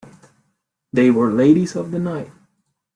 [0.91, 2.31] They were ladies of the night.